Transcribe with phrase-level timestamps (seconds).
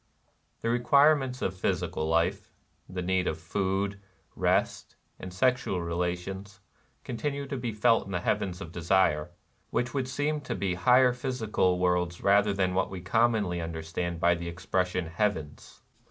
[0.61, 2.49] The requirements of physical life—
[2.89, 3.99] the need of food,
[4.35, 6.59] rest, and sexual relations—
[7.03, 9.29] continue to be felt in the Heavens of Desire,—
[9.69, 14.19] which would seem to be higher physical worlds rather than what we commonly under stand
[14.19, 15.83] by the expression "heavens."